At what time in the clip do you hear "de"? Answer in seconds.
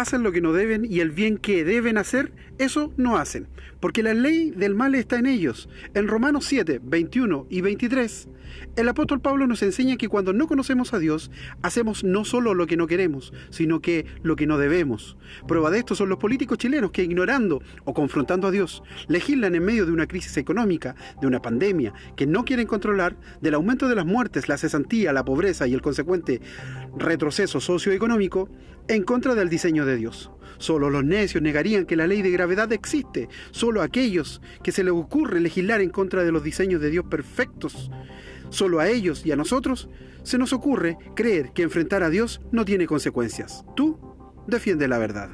15.70-15.78, 19.86-19.92, 21.20-21.26, 23.88-23.94, 29.84-29.96, 32.22-32.30, 36.24-36.32, 36.80-36.90